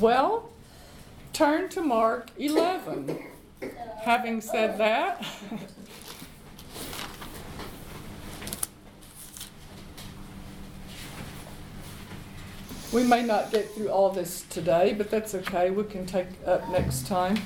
[0.00, 0.48] Well,
[1.34, 3.18] turn to Mark 11.
[4.00, 5.26] Having said that,
[12.94, 15.70] we may not get through all this today, but that's okay.
[15.70, 17.36] We can take up next time.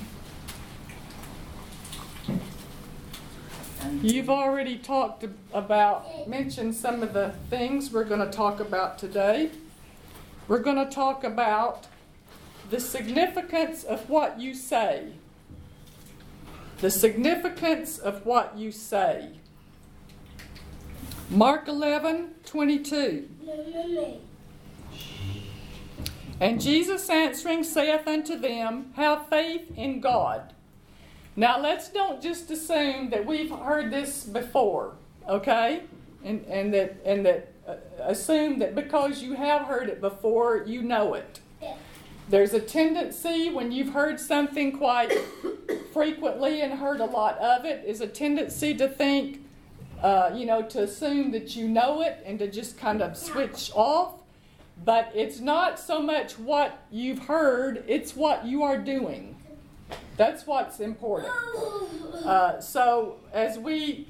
[4.00, 9.50] You've already talked about, mentioned some of the things we're going to talk about today.
[10.46, 11.88] We're going to talk about
[12.70, 15.12] the significance of what you say.
[16.80, 19.30] The significance of what you say.
[21.30, 23.28] Mark 11, 22.
[26.40, 30.52] And Jesus answering saith unto them, Have faith in God.
[31.36, 34.94] Now let's don't just assume that we've heard this before,
[35.28, 35.82] okay?
[36.22, 40.82] And, and that, and that uh, assume that because you have heard it before, you
[40.82, 41.40] know it.
[42.28, 45.12] There's a tendency when you've heard something quite
[45.92, 49.46] frequently and heard a lot of it, is a tendency to think,
[50.02, 53.70] uh, you know, to assume that you know it and to just kind of switch
[53.74, 54.14] off.
[54.84, 59.36] But it's not so much what you've heard, it's what you are doing.
[60.16, 61.32] That's what's important.
[62.24, 64.08] Uh, so as we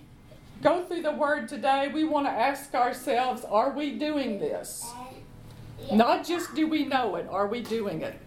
[0.62, 4.86] go through the word today, we want to ask ourselves are we doing this?
[5.92, 8.18] Not just do we know it, are we doing it?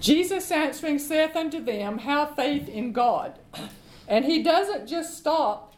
[0.00, 3.38] Jesus answering saith unto them, Have faith in God.
[4.08, 5.76] And he doesn't just stop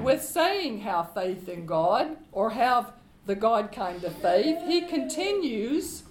[0.00, 2.92] with saying, Have faith in God or have
[3.26, 4.58] the God kind of faith.
[4.66, 6.04] He continues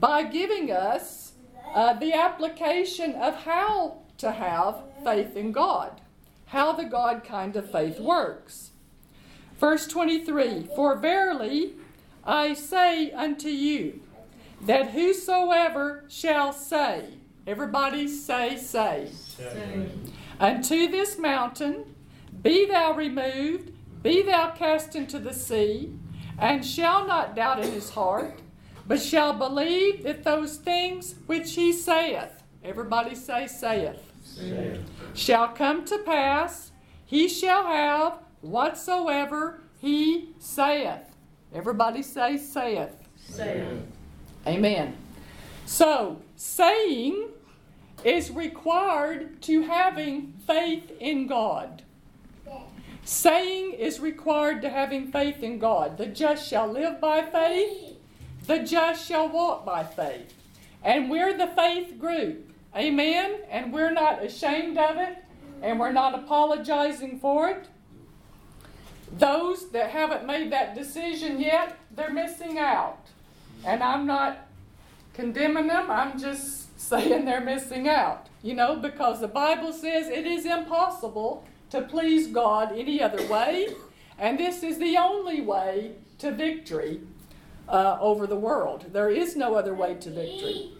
[0.00, 1.32] by giving us
[1.74, 6.00] uh, the application of how to have faith in God,
[6.46, 8.70] how the God kind of faith works.
[9.58, 11.74] Verse 23 For verily
[12.24, 14.00] I say unto you,
[14.62, 17.14] that whosoever shall say,
[17.46, 19.88] everybody say, say, say.
[20.38, 21.94] unto this mountain,
[22.42, 25.92] be thou removed, be thou cast into the sea,
[26.38, 28.40] and shall not doubt in his heart,
[28.86, 34.78] but shall believe that those things which he saith, everybody say, saith, saith.
[35.14, 36.70] shall come to pass,
[37.04, 41.11] he shall have whatsoever he saith.
[41.54, 42.96] Everybody say, saith.
[43.16, 43.66] Saith.
[44.46, 44.96] Amen.
[45.66, 47.28] So, saying
[48.04, 51.82] is required to having faith in God.
[53.04, 55.98] Saying is required to having faith in God.
[55.98, 57.96] The just shall live by faith,
[58.46, 60.32] the just shall walk by faith.
[60.82, 62.50] And we're the faith group.
[62.76, 63.40] Amen.
[63.50, 65.18] And we're not ashamed of it,
[65.60, 67.68] and we're not apologizing for it.
[69.12, 72.98] Those that haven't made that decision yet, they're missing out.
[73.64, 74.48] And I'm not
[75.14, 78.28] condemning them, I'm just saying they're missing out.
[78.42, 83.68] You know, because the Bible says it is impossible to please God any other way,
[84.18, 87.00] and this is the only way to victory
[87.68, 88.86] uh, over the world.
[88.92, 90.72] There is no other way to victory.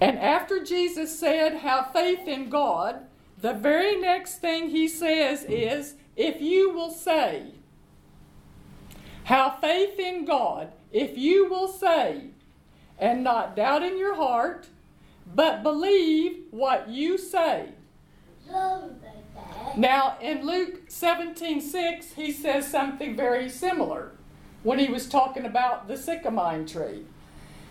[0.00, 3.06] And after Jesus said, Have faith in God,
[3.40, 7.52] the very next thing he says is, If you will say,
[9.24, 12.26] Have faith in God, if you will say,
[12.98, 14.68] and not doubt in your heart,
[15.34, 17.70] but believe what you say.
[19.76, 24.12] Now, in Luke 17 6, he says something very similar
[24.62, 27.04] when he was talking about the sycamine tree.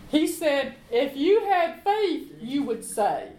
[0.09, 3.33] He said, If you had faith, you would say.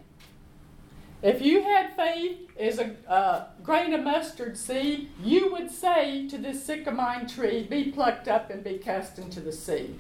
[1.23, 6.37] If you had faith as a uh, grain of mustard seed, you would say to
[6.37, 9.95] this sycamine tree, Be plucked up and be cast into the sea.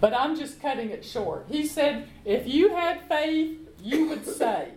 [0.00, 1.46] But I'm just cutting it short.
[1.48, 4.68] He said, If you had faith, you would say.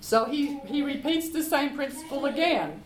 [0.00, 2.82] So he, he repeats the same principle again.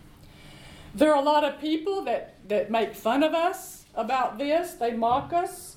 [0.94, 4.92] There are a lot of people that, that make fun of us about this, they
[4.92, 5.76] mock us.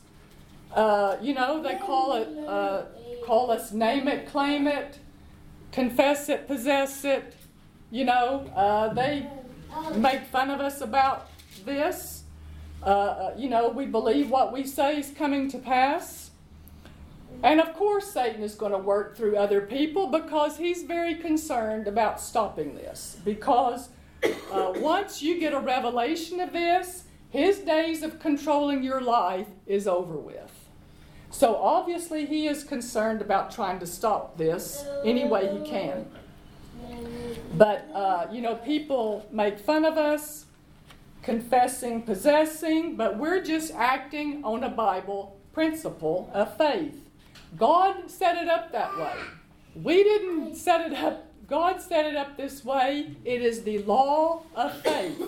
[0.74, 2.84] Uh, you know, they call it, uh,
[3.26, 5.00] call us name it, claim it,
[5.72, 7.36] confess it, possess it.
[7.90, 9.28] You know, uh, they
[9.96, 11.30] make fun of us about
[11.66, 12.24] this.
[12.84, 16.32] Uh, uh, you know, we believe what we say is coming to pass.
[17.44, 21.88] And of course, Satan is going to work through other people because he's very concerned
[21.88, 23.18] about stopping this.
[23.24, 23.90] Because
[24.52, 29.88] uh, once you get a revelation of this, his days of controlling your life is
[29.88, 30.61] over with.
[31.32, 36.06] So obviously, he is concerned about trying to stop this any way he can.
[37.54, 40.46] But, uh, you know, people make fun of us,
[41.24, 47.02] confessing, possessing, but we're just acting on a Bible principle of faith.
[47.58, 49.14] God set it up that way.
[49.76, 53.16] We didn't set it up, God set it up this way.
[53.26, 55.22] It is the law of faith.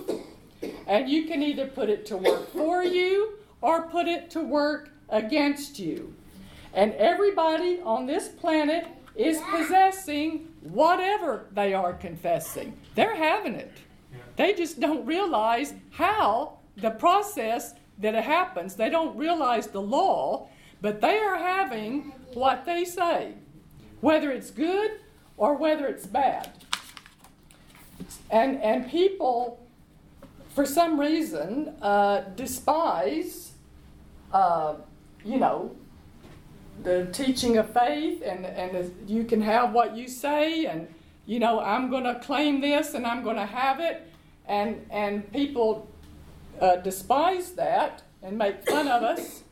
[0.88, 4.90] And you can either put it to work for you or put it to work
[5.10, 6.14] against you.
[6.74, 12.78] And everybody on this planet is possessing whatever they are confessing.
[12.96, 13.72] They're having it.
[14.36, 18.76] They just don't realize how the process that it happens.
[18.76, 20.48] They don't realize the law,
[20.82, 23.34] but they are having what they say,
[24.02, 24.92] whether it's good
[25.38, 26.52] or whether it's bad.
[28.32, 29.60] And, and people,
[30.50, 33.52] for some reason, uh, despise,
[34.32, 34.76] uh,
[35.24, 35.76] you know,
[36.84, 40.88] the teaching of faith, and, and you can have what you say, and,
[41.26, 44.12] you know, I'm going to claim this and I'm going to have it.
[44.46, 45.88] And, and people
[46.60, 49.44] uh, despise that and make fun of us.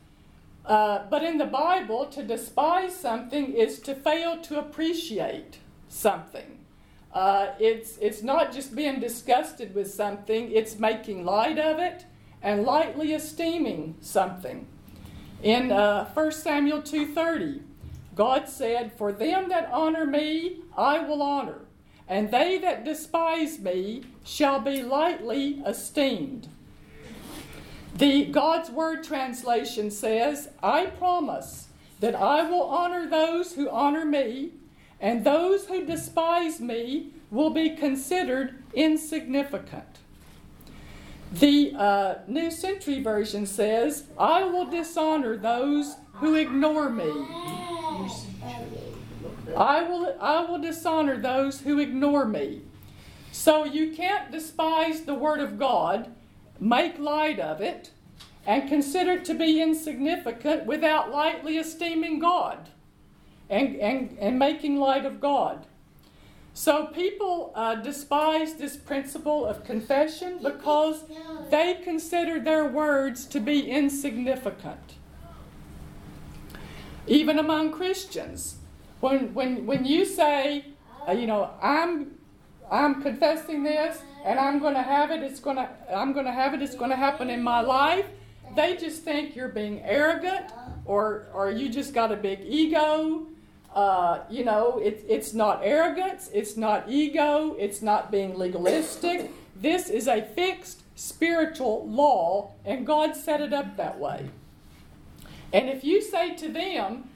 [0.65, 6.59] Uh, but in the Bible, to despise something is to fail to appreciate something.
[7.13, 12.05] Uh, it's, it's not just being disgusted with something, it's making light of it
[12.41, 14.67] and lightly esteeming something.
[15.43, 17.61] In uh, 1 Samuel 2.30,
[18.15, 21.61] God said, For them that honor me, I will honor,
[22.07, 26.47] and they that despise me shall be lightly esteemed.
[27.95, 34.51] The God's Word translation says, I promise that I will honor those who honor me,
[34.99, 40.00] and those who despise me will be considered insignificant.
[41.31, 47.09] The uh, New Century Version says, I will dishonor those who ignore me.
[49.57, 52.61] I will, I will dishonor those who ignore me.
[53.31, 56.11] So you can't despise the Word of God
[56.61, 57.89] make light of it,
[58.45, 62.69] and consider it to be insignificant without lightly esteeming God
[63.49, 65.65] and, and, and making light of God.
[66.61, 71.03] So people uh, despise this principle of confession because
[71.49, 74.93] they consider their words to be insignificant.
[77.07, 78.57] Even among Christians,
[78.99, 80.65] when, when, when you say,
[81.07, 82.11] uh, you know, I'm,
[82.69, 85.23] I'm confessing this, and I'm going to have it.
[85.23, 86.61] It's going to I'm going to have it.
[86.61, 88.05] It's going to happen in my life.
[88.55, 90.51] They just think you're being arrogant,
[90.85, 93.25] or or you just got a big ego.
[93.73, 96.29] Uh, you know, it, it's not arrogance.
[96.33, 97.55] It's not ego.
[97.57, 99.31] It's not being legalistic.
[99.55, 104.29] This is a fixed spiritual law, and God set it up that way.
[105.53, 107.09] And if you say to them,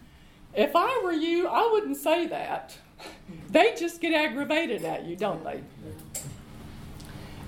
[0.54, 2.78] if I were you, I wouldn't say that.
[3.50, 5.62] They just get aggravated at you, don't they?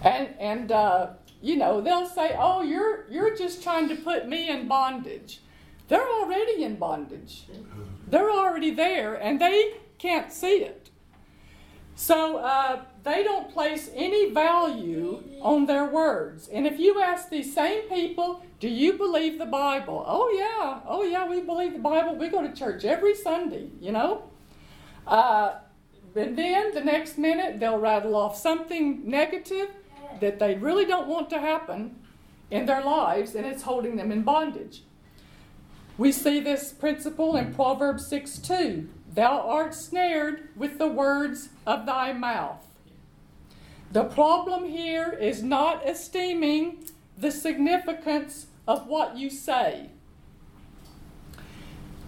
[0.03, 1.07] And, and uh,
[1.41, 5.41] you know, they'll say, oh, you're, you're just trying to put me in bondage.
[5.87, 7.45] They're already in bondage.
[8.07, 10.89] They're already there, and they can't see it.
[11.95, 16.47] So uh, they don't place any value on their words.
[16.47, 20.05] And if you ask these same people, do you believe the Bible?
[20.07, 20.79] Oh, yeah.
[20.87, 22.15] Oh, yeah, we believe the Bible.
[22.15, 24.29] We go to church every Sunday, you know?
[25.07, 25.55] Uh,
[26.15, 29.69] and then the next minute, they'll rattle off something negative
[30.21, 31.95] that they really don't want to happen
[32.51, 34.83] in their lives, and it's holding them in bondage.
[35.97, 38.89] We see this principle in Proverbs 6 2.
[39.13, 42.65] Thou art snared with the words of thy mouth.
[43.91, 46.85] The problem here is not esteeming
[47.17, 49.89] the significance of what you say.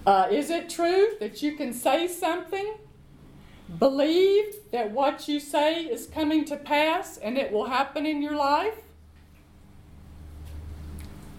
[0.05, 2.75] Uh, is it true that you can say something
[3.77, 8.35] Believe that what you say is coming to pass and it will happen in your
[8.35, 8.77] life?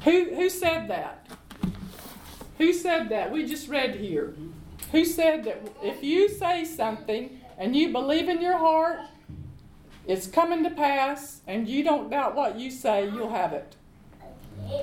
[0.04, 1.26] Who, who said that?
[2.60, 3.32] Who said that?
[3.32, 4.34] We just read here.
[4.92, 9.00] Who said that if you say something and you believe in your heart,
[10.06, 13.76] it's coming to pass, and you don't doubt what you say, you'll have it.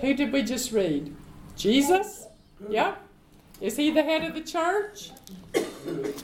[0.01, 1.15] Who did we just read?
[1.55, 2.25] Jesus?
[2.67, 2.95] Yeah?
[3.61, 5.11] Is he the head of the church?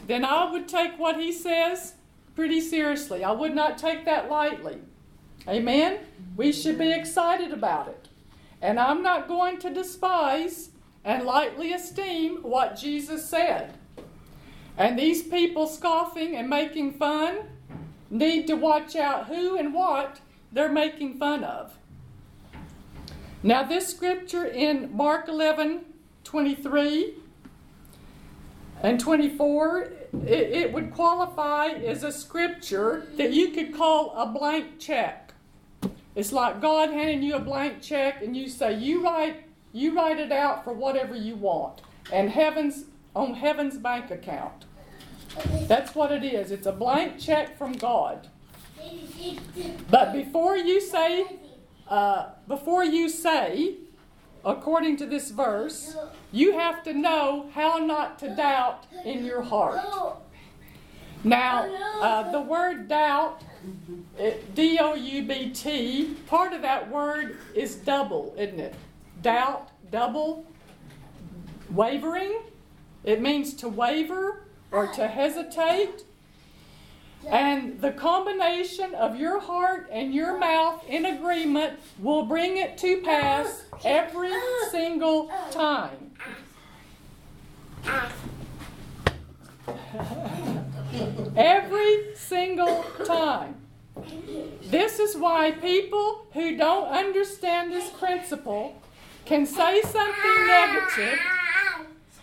[0.08, 1.94] then I would take what he says
[2.36, 3.24] pretty seriously.
[3.24, 4.80] I would not take that lightly.
[5.48, 6.00] Amen?
[6.36, 8.10] We should be excited about it.
[8.60, 10.70] And I'm not going to despise
[11.04, 13.78] and lightly esteem what Jesus said.
[14.78, 17.40] And these people scoffing and making fun
[18.10, 21.78] need to watch out who and what they're making fun of.
[23.42, 25.86] Now, this scripture in Mark 11
[26.24, 27.16] 23
[28.82, 34.80] and 24, it, it would qualify as a scripture that you could call a blank
[34.80, 35.34] check.
[36.16, 40.20] It's like God handing you a blank check and you say, you write, you write
[40.20, 41.82] it out for whatever you want.
[42.12, 44.65] And heaven's on heaven's bank account.
[45.68, 46.51] That's what it is.
[46.51, 48.30] It's a blank check from God.
[49.89, 51.25] But before you say,
[51.88, 53.77] uh, before you say,
[54.46, 55.96] according to this verse,
[56.32, 59.82] you have to know how not to doubt in your heart.
[61.24, 63.42] Now, uh, the word doubt,
[64.53, 68.75] D O U B T, part of that word is double, isn't it?
[69.24, 70.46] Doubt, double,
[71.72, 72.42] wavering.
[73.06, 76.03] It means to waver or to hesitate.
[77.30, 83.01] And the combination of your heart and your mouth in agreement will bring it to
[83.01, 84.34] pass every
[84.70, 86.12] single time.
[91.38, 93.56] every single time.
[94.63, 98.83] This is why people who don't understand this principle
[99.25, 101.20] can say something negative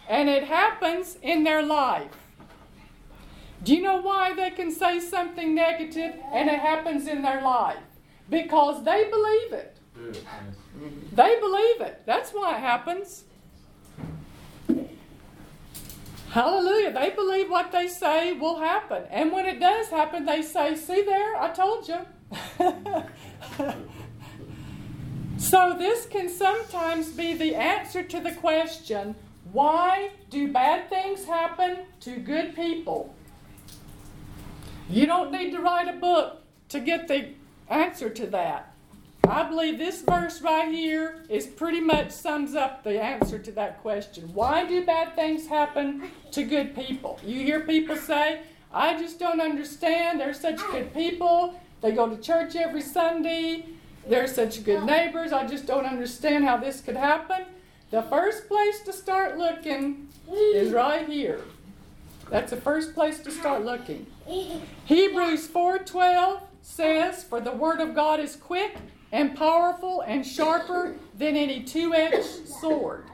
[0.08, 2.10] and it happens in their life.
[3.62, 7.78] Do you know why they can say something negative and it happens in their life?
[8.28, 9.76] Because they believe it.
[11.12, 12.02] They believe it.
[12.06, 13.24] That's why it happens.
[16.30, 16.92] Hallelujah.
[16.92, 19.02] They believe what they say will happen.
[19.10, 21.98] And when it does happen, they say, See there, I told you.
[25.40, 29.14] so, this can sometimes be the answer to the question
[29.52, 33.14] why do bad things happen to good people?
[34.90, 37.30] You don't need to write a book to get the
[37.68, 38.74] answer to that.
[39.26, 43.80] I believe this verse right here is pretty much sums up the answer to that
[43.80, 44.30] question.
[44.34, 47.18] Why do bad things happen to good people?
[47.24, 48.42] You hear people say,
[48.72, 50.20] I just don't understand.
[50.20, 51.58] They're such good people.
[51.80, 53.66] They go to church every Sunday.
[54.06, 55.32] They're such good neighbors.
[55.32, 57.46] I just don't understand how this could happen.
[57.90, 61.40] The first place to start looking is right here.
[62.30, 64.06] That's the first place to start looking.
[64.84, 68.76] Hebrews 4:12 says, "For the word of God is quick
[69.10, 73.09] and powerful and sharper than any two-edged sword."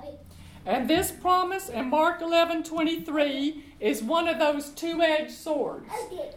[0.67, 5.89] And this promise in Mark 11:23 is one of those two-edged swords.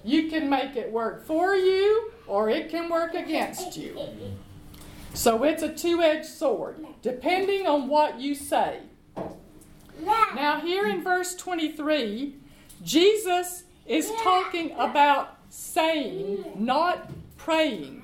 [0.04, 3.98] You can make it work for you or it can work against you.
[5.16, 8.82] So it's a two-edged sword, depending on what you say.
[10.36, 12.36] Now here in verse 23,
[12.84, 18.04] Jesus is talking about saying, not praying.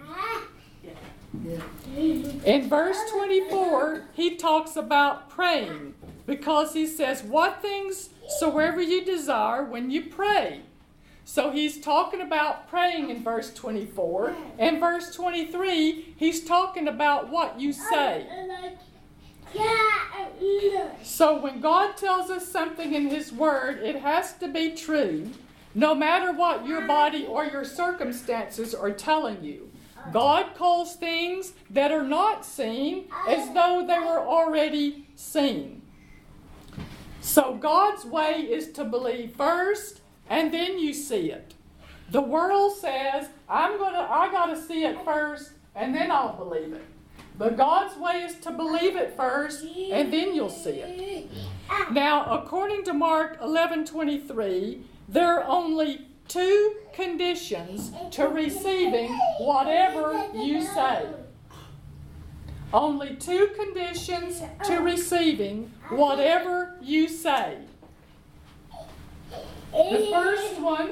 [1.96, 5.95] In verse 24, he talks about praying
[6.26, 10.62] because he says, What things soever you desire when you pray.
[11.28, 14.36] So he's talking about praying in verse 24.
[14.60, 18.28] In verse 23, he's talking about what you say.
[21.04, 25.32] So when God tells us something in His Word, it has to be true,
[25.74, 29.72] no matter what your body or your circumstances are telling you.
[30.12, 35.82] God calls things that are not seen as though they were already seen.
[37.26, 41.56] So God's way is to believe first and then you see it.
[42.12, 46.86] The world says, I'm gonna I gotta see it first and then I'll believe it.
[47.38, 51.30] But God's way is to believe it first, and then you'll see it.
[51.92, 61.08] Now, according to Mark 11:23, there are only two conditions to receiving whatever you say.
[62.76, 67.60] Only two conditions to receiving whatever you say.
[69.72, 70.90] The first one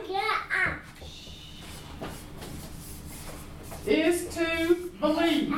[3.86, 5.54] is to believe.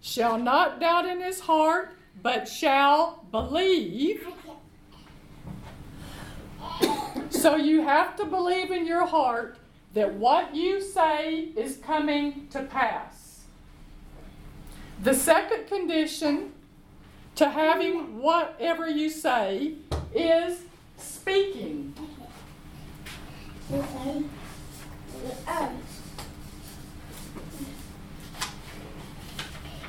[0.00, 4.26] Shall not doubt in his heart, but shall believe.
[7.30, 9.58] So you have to believe in your heart
[9.94, 13.44] that what you say is coming to pass.
[15.02, 16.52] The second condition
[17.36, 19.74] to having whatever you say
[20.14, 20.62] is
[20.96, 21.94] speaking.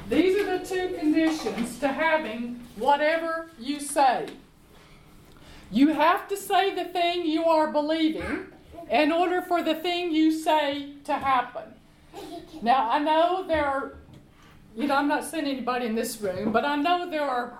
[0.10, 4.28] These are the two conditions to having whatever you say.
[5.72, 8.48] You have to say the thing you are believing
[8.90, 11.64] in order for the thing you say to happen.
[12.62, 13.94] Now, I know there are,
[14.76, 17.54] you know, I'm not saying anybody in this room, but I know there are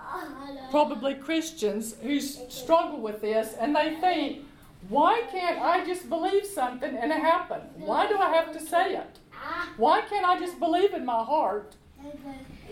[0.70, 4.44] probably Christians who struggle with this and they think,
[4.88, 7.60] why can't I just believe something and it happen?
[7.76, 9.18] Why do I have to say it?
[9.76, 11.76] Why can't I just believe in my heart?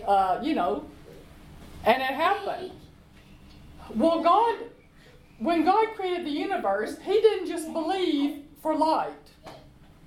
[0.05, 0.85] Uh, you know,
[1.85, 2.71] and it happened.
[3.95, 4.55] Well, God,
[5.39, 9.13] when God created the universe, He didn't just believe for light.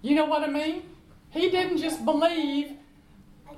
[0.02, 0.82] You know what I mean?
[1.30, 2.72] He didn't just believe,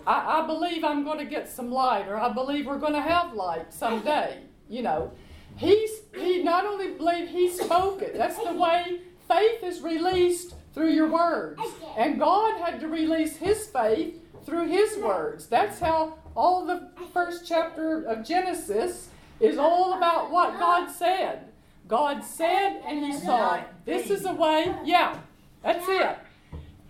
[0.06, 3.00] I, I believe I'm going to get some light, or I believe we're going to
[3.02, 4.38] have light someday.
[4.68, 5.12] You know,
[5.56, 8.16] He's, He not only believed, He spoke it.
[8.16, 11.60] That's the way faith is released through your words.
[11.96, 15.46] And God had to release His faith through His words.
[15.46, 19.08] That's how all the first chapter of Genesis
[19.40, 21.48] is all about what God said.
[21.88, 23.62] God said and He saw.
[23.84, 25.18] This is a way, yeah,
[25.62, 26.18] that's it.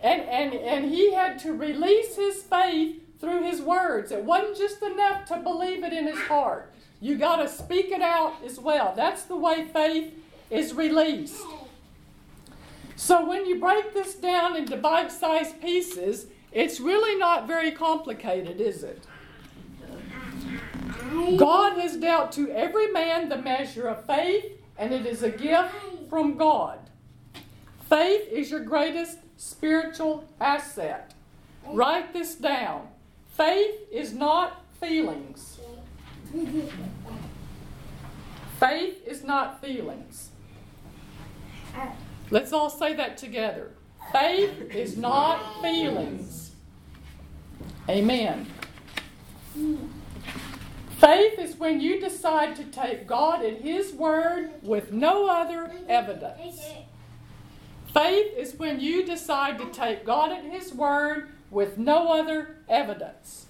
[0.01, 4.13] And, and, and He had to release His faith through His words.
[4.13, 6.73] It wasn't just enough to believe it in His heart.
[7.01, 8.95] You got to speak it out as well.
[8.97, 10.15] That's the way faith
[10.51, 11.43] is released.
[12.97, 18.61] So when you break this down into bite sized pieces, it's really not very complicated,
[18.61, 19.03] is it?
[21.37, 24.45] God has dealt to every man the measure of faith,
[24.79, 25.75] and it is a gift
[26.09, 26.79] from God.
[27.89, 31.15] Faith is your greatest spiritual asset.
[31.67, 32.89] Write this down.
[33.37, 35.59] Faith is not feelings.
[38.59, 40.31] Faith is not feelings.
[42.31, 43.73] Let's all say that together.
[44.13, 46.53] Faith is not feelings.
[47.89, 48.47] Amen.
[50.99, 56.61] Faith is when you decide to take God at His word with no other evidence.
[57.93, 63.47] Faith is when you decide to take God at His word with no other evidence.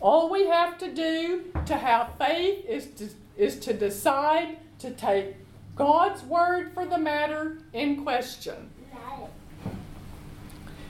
[0.00, 5.36] All we have to do to have faith is to, is to decide to take
[5.74, 8.70] God's word for the matter in question.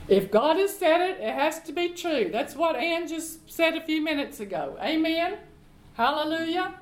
[0.07, 2.29] If God has said it, it has to be true.
[2.31, 4.77] That's what Ann just said a few minutes ago.
[4.81, 5.37] Amen?
[5.97, 6.75] Hallelujah?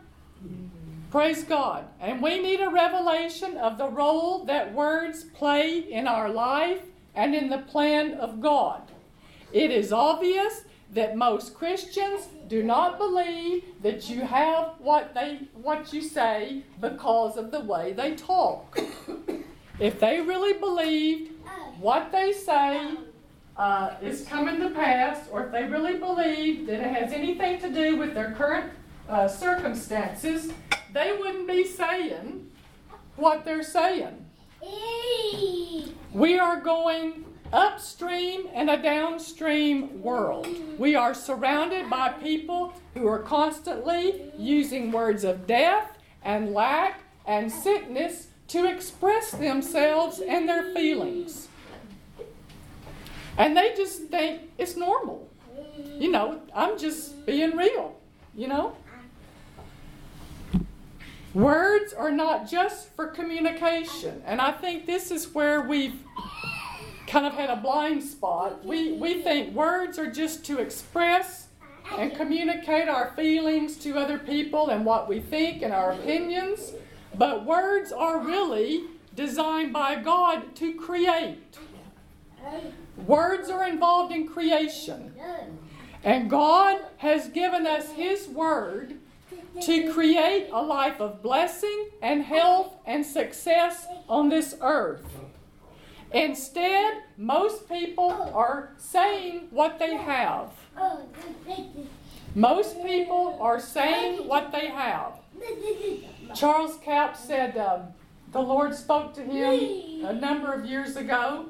[1.10, 1.86] Praise God.
[2.01, 6.82] And we need a revelation of the role that words play in our life
[7.15, 8.82] and in the plan of God.
[9.54, 15.93] It is obvious that most Christians do not believe that you have what they what
[15.93, 18.78] you say because of the way they talk.
[19.80, 21.32] if they really believed
[21.80, 22.97] what they say
[23.56, 27.69] uh, is coming to pass, or if they really believe that it has anything to
[27.71, 28.73] do with their current
[29.09, 30.51] uh, circumstances,
[30.93, 32.49] they wouldn't be saying
[33.15, 34.25] what they're saying.
[36.13, 40.47] We are going upstream and a downstream world.
[40.77, 47.51] We are surrounded by people who are constantly using words of death and lack and
[47.51, 51.47] sickness to express themselves and their feelings.
[53.37, 55.29] And they just think it's normal.
[55.97, 57.95] You know, I'm just being real,
[58.35, 58.75] you know?
[61.35, 64.23] Words are not just for communication.
[64.25, 65.99] And I think this is where we've
[67.07, 68.63] kind of had a blind spot.
[68.63, 71.47] We, we think words are just to express
[71.97, 76.71] and communicate our feelings to other people and what we think and our opinions.
[77.13, 81.57] But words are really designed by God to create.
[83.05, 85.13] Words are involved in creation.
[86.01, 88.99] And God has given us His Word
[89.61, 95.05] to create a life of blessing and health and success on this earth.
[96.11, 100.51] Instead, most people are saying what they have.
[102.33, 105.13] Most people are saying what they have.
[106.35, 107.87] Charles Capps said um,
[108.31, 111.45] the Lord spoke to him a number of years ago,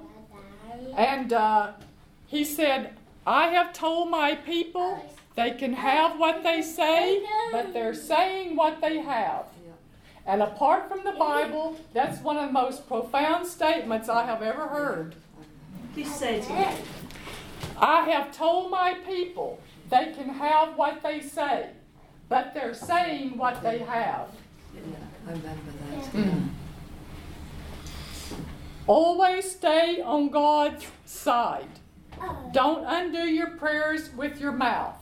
[0.96, 1.72] and uh,
[2.28, 2.96] he said,
[3.26, 5.04] I have told my people
[5.36, 9.46] they can have what they say, but they're saying what they have.
[10.26, 14.68] And apart from the Bible, that's one of the most profound statements I have ever
[14.68, 15.16] heard.
[15.94, 16.44] He said.
[17.78, 21.70] I have told my people they can have what they say,
[22.28, 24.30] but they're saying what they have.
[24.74, 24.82] Yeah,
[25.28, 26.14] I remember that.
[26.14, 26.50] Mm.
[28.88, 31.68] Always stay on God's side.
[32.52, 34.96] Don't undo your prayers with your mouth.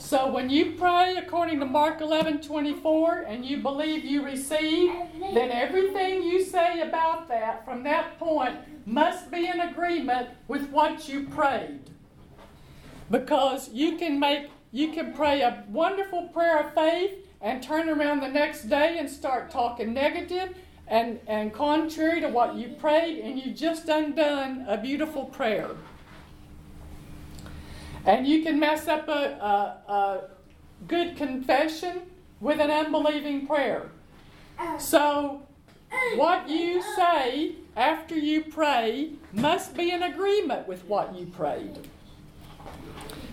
[0.00, 5.50] So when you pray according to Mark 11 24 and you believe you receive, then
[5.50, 11.28] everything you say about that from that point must be in agreement with what you
[11.28, 11.90] prayed.
[13.10, 18.20] Because you can make you can pray a wonderful prayer of faith and turn around
[18.20, 20.56] the next day and start talking negative
[20.88, 25.70] and, and contrary to what you prayed, and you just undone a beautiful prayer.
[28.06, 30.20] And you can mess up a, a, a
[30.88, 32.02] good confession
[32.40, 33.90] with an unbelieving prayer.
[34.78, 35.42] So,
[36.16, 41.78] what you say after you pray must be in agreement with what you prayed.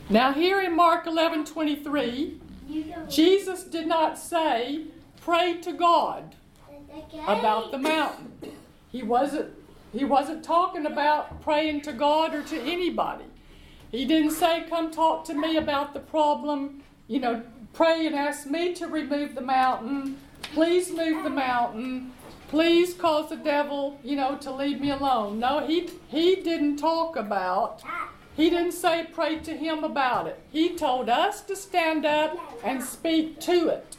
[0.10, 2.40] Now, here in Mark 11 23,
[3.10, 4.86] Jesus did not say,
[5.22, 6.36] pray to God
[7.28, 8.32] about the mountain.
[8.92, 9.54] He wasn't,
[9.92, 13.26] he wasn't talking about praying to God or to anybody.
[13.92, 17.42] He didn't say, come talk to me about the problem, you know,
[17.74, 20.18] pray and ask me to remove the mountain.
[20.42, 22.12] Please move the mountain.
[22.50, 25.40] Please cause the devil, you know, to leave me alone.
[25.40, 27.84] No, he, he didn't talk about
[28.38, 30.40] he didn't say pray to him about it.
[30.52, 33.98] He told us to stand up and speak to it.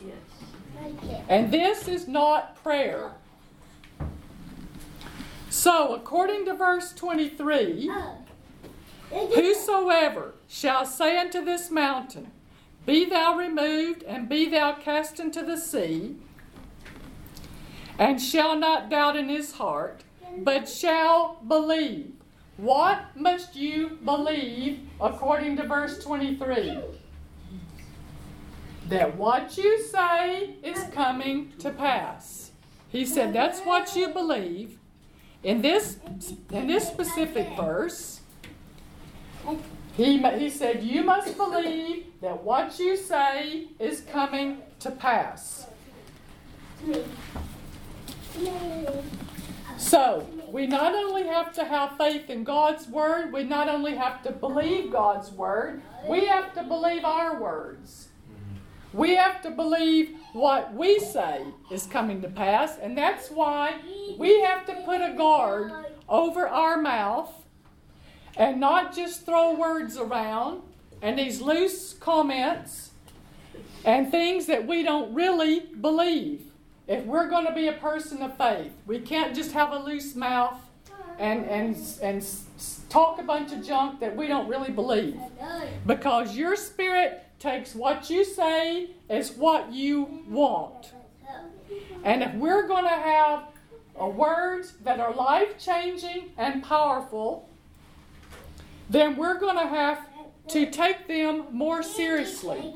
[1.29, 3.11] And this is not prayer.
[5.51, 7.91] So, according to verse 23,
[9.11, 12.31] whosoever shall say unto this mountain,
[12.87, 16.17] Be thou removed, and be thou cast into the sea,
[17.99, 20.05] and shall not doubt in his heart,
[20.39, 22.13] but shall believe
[22.59, 26.77] what must you believe according to verse 23?
[28.89, 32.51] That what you say is coming to pass.
[32.89, 34.79] He said that's what you believe.
[35.45, 35.99] In this,
[36.51, 38.18] in this specific verse,
[39.97, 45.67] he, he said, You must believe that what you say is coming to pass.
[49.77, 54.23] So, we not only have to have faith in God's word, we not only have
[54.23, 58.09] to believe God's word, we have to believe our words.
[58.93, 63.81] We have to believe what we say is coming to pass, and that's why
[64.19, 65.73] we have to put a guard
[66.09, 67.33] over our mouth
[68.39, 70.63] and not just throw words around
[71.03, 72.91] and these loose comments
[73.85, 76.43] and things that we don't really believe.
[76.87, 80.15] If we're going to be a person of faith, we can't just have a loose
[80.15, 80.59] mouth
[81.19, 82.25] and, and, and
[82.89, 85.21] talk a bunch of junk that we don't really believe.
[85.85, 90.93] Because your spirit takes what you say as what you want.
[92.05, 93.45] And if we're going to have
[93.97, 97.48] words that are life changing and powerful,
[98.89, 100.07] then we're going to have
[100.49, 102.73] to take them more seriously.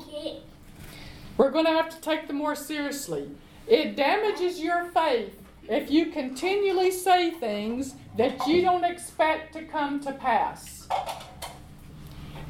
[1.37, 3.29] We're going to have to take them more seriously.
[3.67, 9.99] It damages your faith if you continually say things that you don't expect to come
[10.01, 10.87] to pass.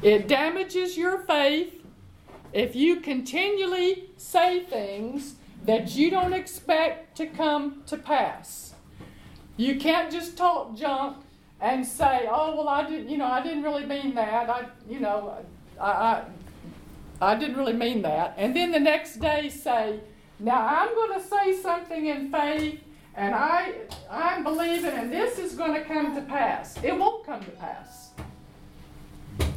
[0.02, 1.82] It damages your faith
[2.52, 8.74] if you continually say things that you don't expect to come to pass.
[9.56, 11.23] You can't just talk junk
[11.64, 14.50] and say, "Oh, well, I didn't, you know, I didn't really mean that.
[14.50, 15.34] I, you know,
[15.80, 16.24] I, I,
[17.22, 20.00] I didn't really mean that." And then the next day say,
[20.38, 22.80] now I'm going to say something in faith,
[23.16, 23.72] and I
[24.10, 26.76] I'm believing, and this is going to come to pass.
[26.84, 28.10] It won't come to pass.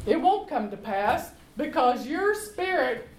[0.06, 3.10] It won't come to pass because your spirit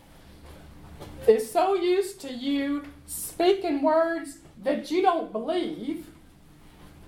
[1.27, 6.07] is so used to you speaking words that you don't believe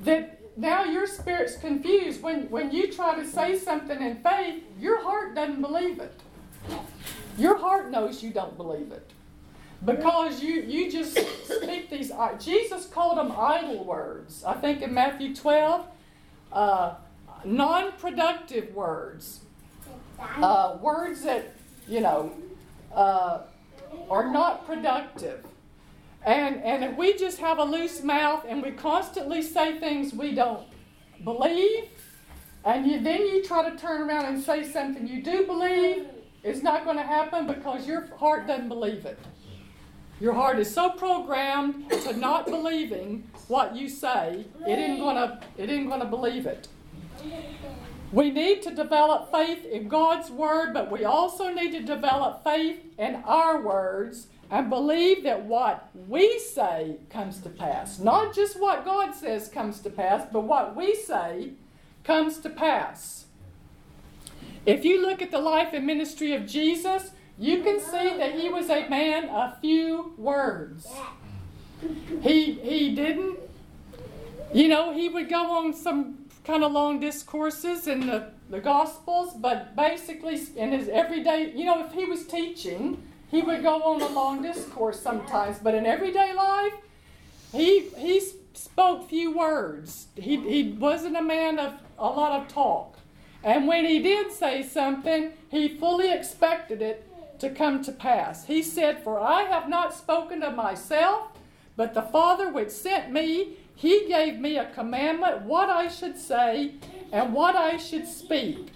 [0.03, 2.23] that now your spirit's confused.
[2.23, 6.21] When, when you try to say something in faith, your heart doesn't believe it.
[7.39, 9.11] Your heart knows you don't believe it.
[9.85, 14.45] Because you, you just speak these, uh, Jesus called them idle words.
[14.45, 15.87] I think in Matthew 12,
[16.53, 16.95] uh,
[17.45, 19.41] non productive words.
[20.19, 21.55] Uh, words that,
[21.89, 22.31] you know,
[22.95, 23.39] uh,
[24.11, 25.45] are not productive.
[26.25, 30.35] And, and if we just have a loose mouth and we constantly say things we
[30.35, 30.67] don't
[31.25, 31.85] believe,
[32.65, 36.07] and you, then you try to turn around and say something you do believe,
[36.43, 39.19] it's not going to happen because your heart doesn't believe it.
[40.21, 45.71] Your heart is so programmed to not believing what you say, it isn't gonna it
[45.71, 46.69] isn't gonna believe it.
[48.13, 52.81] We need to develop faith in God's word, but we also need to develop faith
[52.99, 58.01] in our words and believe that what we say comes to pass.
[58.01, 61.51] Not just what God says comes to pass, but what we say
[62.03, 63.27] comes to pass.
[64.67, 68.49] If you look at the life and ministry of Jesus, you can see that he
[68.49, 70.87] was a man of few words.
[72.21, 73.39] He, he didn't,
[74.53, 79.33] you know, he would go on some kind of long discourses in the, the Gospels,
[79.35, 84.03] but basically in his everyday, you know, if he was teaching, he would go on
[84.03, 86.75] a long discourse sometimes, but in everyday life,
[87.53, 88.21] he, he
[88.55, 90.09] spoke few words.
[90.16, 92.99] He, he wasn't a man of a lot of talk.
[93.43, 97.07] And when he did say something, he fully expected it
[97.38, 98.45] to come to pass.
[98.45, 101.29] He said, For I have not spoken of myself,
[101.77, 106.75] but the Father which sent me, he gave me a commandment what I should say
[107.12, 108.71] and what I should speak.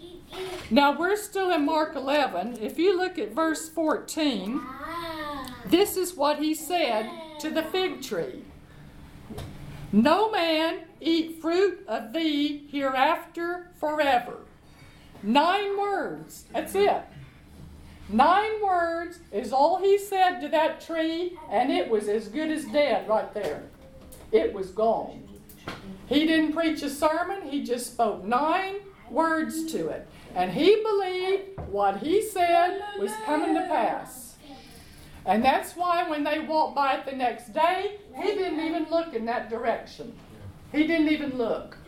[0.71, 2.59] Now we're still in Mark 11.
[2.61, 5.57] If you look at verse 14, ah.
[5.67, 8.45] this is what he said to the fig tree
[9.93, 14.39] No man eat fruit of thee hereafter forever.
[15.23, 16.45] Nine words.
[16.53, 17.03] That's it.
[18.09, 22.65] Nine words is all he said to that tree, and it was as good as
[22.67, 23.63] dead right there.
[24.31, 25.27] It was gone.
[26.07, 28.77] He didn't preach a sermon, he just spoke nine
[29.11, 30.07] words to it.
[30.35, 34.37] And he believed what he said was coming to pass.
[35.27, 39.15] And that's why when they walked by it the next day, he didn't even look
[39.15, 40.15] in that direction.
[40.73, 41.79] He didn't even look.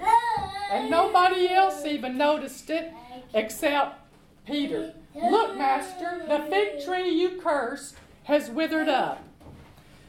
[0.70, 2.92] And nobody else even noticed it
[3.35, 4.00] except
[4.46, 4.94] Peter.
[5.14, 9.22] Look, Master, the fig tree you cursed has withered up.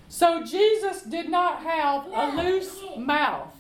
[0.10, 3.57] So Jesus did not have a loose mouth.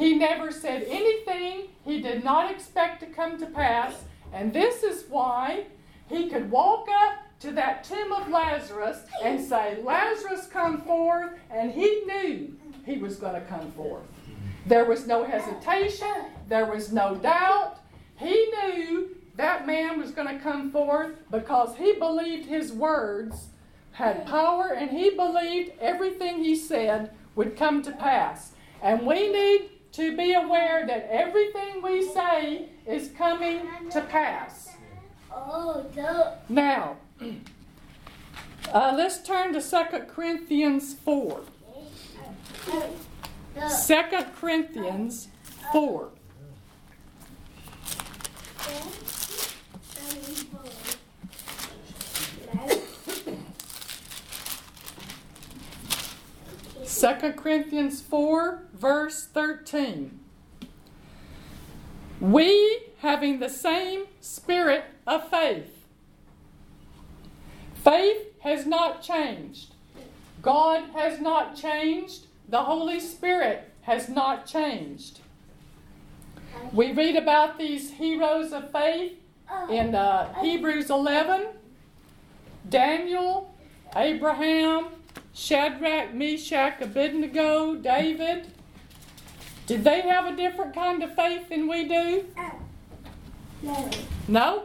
[0.00, 5.04] He never said anything he did not expect to come to pass, and this is
[5.10, 5.66] why
[6.08, 11.70] he could walk up to that tomb of Lazarus and say, Lazarus, come forth, and
[11.70, 14.06] he knew he was going to come forth.
[14.64, 17.76] There was no hesitation, there was no doubt.
[18.16, 23.48] He knew that man was going to come forth because he believed his words
[23.92, 28.52] had power and he believed everything he said would come to pass.
[28.82, 34.68] And we need to be aware that everything we say is coming to pass.
[36.48, 36.96] Now,
[38.72, 41.40] uh, let's turn to 2 Corinthians 4.
[43.86, 44.06] 2
[44.38, 45.28] Corinthians
[45.72, 46.10] 4.
[57.00, 60.20] Second Corinthians 4, verse 13.
[62.20, 65.86] We, having the same spirit of faith.
[67.74, 69.72] Faith has not changed.
[70.42, 72.26] God has not changed.
[72.50, 75.20] The Holy Spirit has not changed.
[76.70, 79.14] We read about these heroes of faith
[79.70, 81.46] in uh, Hebrews 11,
[82.68, 83.54] Daniel,
[83.96, 84.99] Abraham,
[85.32, 88.46] Shadrach, Meshach, Abednego, David.
[89.66, 92.24] Did they have a different kind of faith than we do?
[93.62, 93.90] No.
[94.26, 94.62] No?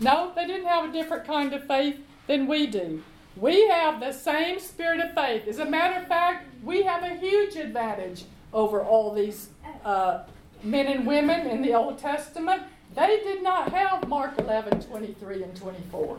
[0.00, 3.02] No, they didn't have a different kind of faith than we do.
[3.36, 5.46] We have the same spirit of faith.
[5.46, 9.48] As a matter of fact, we have a huge advantage over all these
[9.84, 10.24] uh,
[10.62, 12.62] men and women in the Old Testament.
[12.94, 16.18] They did not have Mark 11, 23, and 24.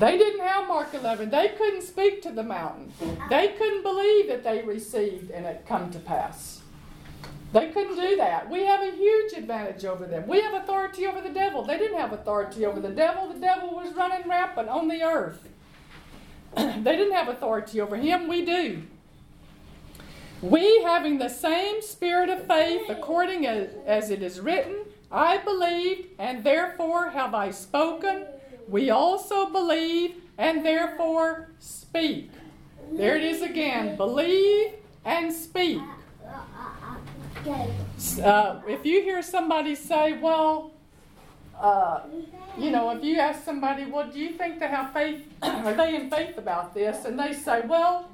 [0.00, 1.28] They didn't have Mark 11.
[1.28, 2.90] They couldn't speak to the mountain.
[3.28, 6.62] They couldn't believe that they received and it come to pass.
[7.52, 8.48] They couldn't do that.
[8.48, 10.26] We have a huge advantage over them.
[10.26, 11.64] We have authority over the devil.
[11.64, 13.30] They didn't have authority over the devil.
[13.30, 15.46] The devil was running rampant on the earth.
[16.56, 18.26] they didn't have authority over him.
[18.26, 18.84] We do.
[20.40, 26.08] We, having the same spirit of faith, according as, as it is written, I believed,
[26.18, 28.24] and therefore have I spoken
[28.70, 32.30] we also believe and therefore speak.
[32.92, 35.80] There it is again believe and speak.
[37.46, 40.72] Uh, if you hear somebody say, well,
[41.58, 42.00] uh,
[42.56, 45.26] you know, if you ask somebody, well, do you think they have faith?
[45.42, 47.04] Are they in faith about this?
[47.04, 48.10] And they say, well,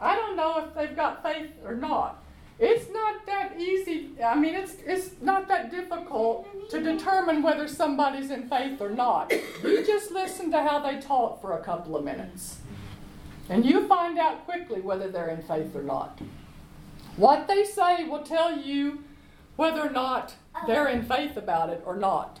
[0.00, 2.22] I don't know if they've got faith or not.
[2.58, 4.10] It's not that easy.
[4.22, 9.32] I mean, it's, it's not that difficult to determine whether somebody's in faith or not.
[9.62, 12.58] You just listen to how they talk for a couple of minutes.
[13.48, 16.20] And you find out quickly whether they're in faith or not.
[17.16, 19.04] What they say will tell you
[19.56, 20.34] whether or not
[20.66, 22.40] they're in faith about it or not.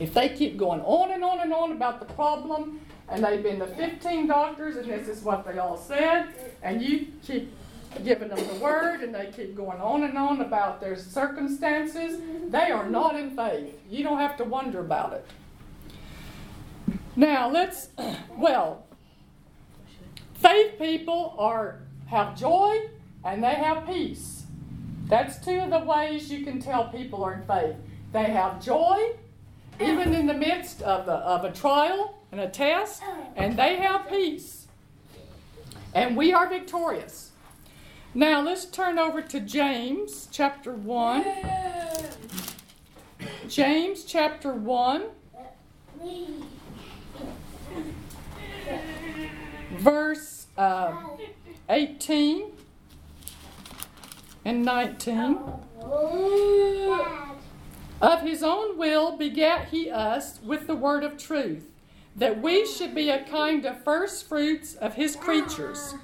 [0.00, 3.58] If they keep going on and on and on about the problem, and they've been
[3.58, 6.28] to 15 doctors, and this is what they all said,
[6.62, 7.52] and you keep
[8.04, 12.70] giving them the word and they keep going on and on about their circumstances, they
[12.70, 13.78] are not in faith.
[13.88, 15.26] You don't have to wonder about it.
[17.16, 17.88] Now, let's,
[18.36, 18.86] well,
[20.34, 22.90] faith people are have joy
[23.24, 24.44] and they have peace.
[25.06, 27.76] That's two of the ways you can tell people are in faith.
[28.12, 29.12] They have joy,
[29.80, 33.02] even in the midst of, of a trial and a test,
[33.36, 34.66] and they have peace.
[35.94, 37.31] And we are victorious.
[38.14, 41.24] Now let's turn over to James chapter 1.
[43.48, 45.04] James chapter 1,
[49.78, 50.94] verse uh,
[51.70, 52.52] 18
[54.44, 55.38] and 19.
[58.02, 61.70] Of his own will begat he us with the word of truth,
[62.14, 65.94] that we should be a kind of first fruits of his creatures.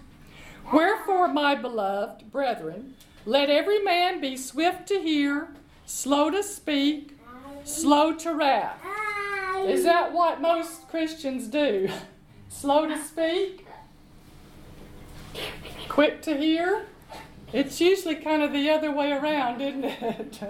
[0.72, 5.48] Wherefore, my beloved brethren, let every man be swift to hear,
[5.86, 7.18] slow to speak,
[7.64, 8.80] slow to wrath.
[9.66, 11.88] Is that what most Christians do?
[12.48, 13.66] Slow to speak?
[15.88, 16.86] Quick to hear?
[17.52, 20.40] It's usually kind of the other way around, isn't it?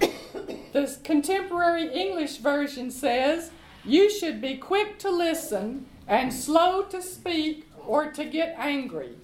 [0.72, 3.50] the contemporary English version says,
[3.84, 9.16] You should be quick to listen and slow to speak or to get angry.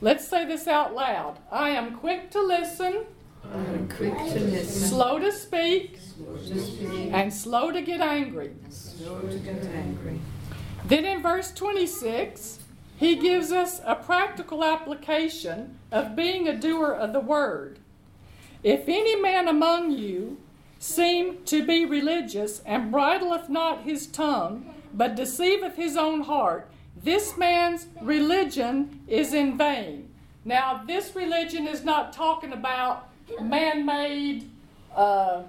[0.00, 1.38] Let's say this out loud.
[1.50, 3.04] I am quick to listen,
[3.88, 8.52] quick to listen, slow to speak, slow to speak, and slow to get angry.
[8.64, 10.18] and slow to get angry.
[10.84, 12.58] Then in verse 26,
[12.96, 17.78] he gives us a practical application of being a doer of the word.
[18.64, 20.38] If any man among you
[20.78, 26.68] seem to be religious and bridleth not his tongue, but deceiveth his own heart,
[27.02, 30.08] this man's religion is in vain.
[30.44, 33.08] Now, this religion is not talking about
[33.40, 34.50] man made
[34.94, 35.42] uh,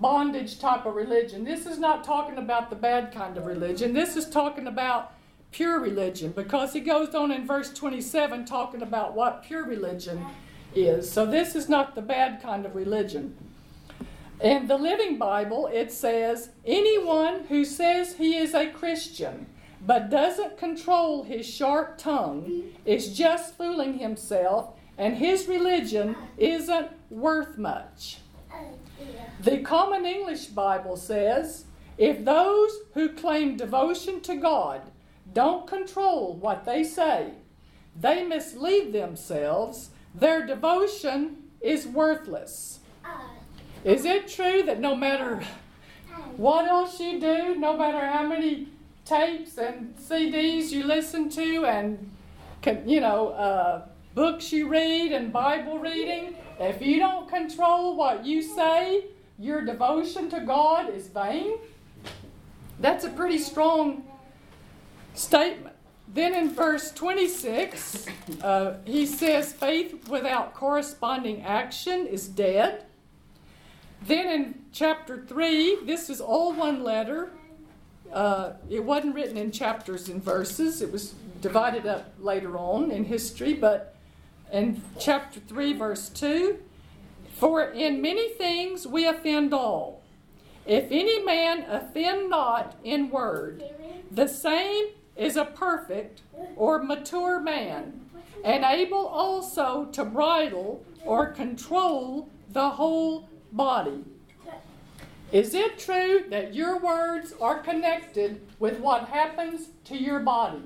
[0.00, 1.44] bondage type of religion.
[1.44, 3.92] This is not talking about the bad kind of religion.
[3.92, 5.12] This is talking about
[5.50, 10.24] pure religion because he goes on in verse 27 talking about what pure religion
[10.74, 11.10] is.
[11.10, 13.36] So, this is not the bad kind of religion.
[14.40, 19.46] In the Living Bible, it says, anyone who says he is a Christian
[19.86, 27.58] but doesn't control his sharp tongue is just fooling himself, and his religion isn't worth
[27.58, 28.18] much.
[29.40, 31.64] The Common English Bible says,
[31.98, 34.90] if those who claim devotion to God
[35.32, 37.32] don't control what they say,
[37.98, 42.80] they mislead themselves, their devotion is worthless.
[43.84, 45.42] Is it true that no matter
[46.36, 48.68] what else you do, no matter how many
[49.04, 52.10] tapes and CDs you listen to, and
[52.86, 58.42] you know uh, books you read and Bible reading, if you don't control what you
[58.42, 59.06] say,
[59.38, 61.58] your devotion to God is vain?
[62.80, 64.04] That's a pretty strong
[65.14, 65.74] statement.
[66.08, 68.06] Then in verse 26,
[68.42, 72.84] uh, he says, faith without corresponding action is dead.
[74.06, 77.30] Then in chapter 3, this is all one letter.
[78.14, 83.04] Uh, it wasn't written in chapters and verses, it was divided up later on in
[83.04, 83.54] history.
[83.54, 83.96] But
[84.52, 86.60] in chapter 3, verse 2,
[87.34, 90.00] for in many things we offend all.
[90.64, 93.64] If any man offend not in word,
[94.12, 96.22] the same is a perfect
[96.54, 98.00] or mature man,
[98.44, 104.04] and able also to bridle or control the whole body.
[105.34, 110.62] Is it true that your words are connected with what happens to your body?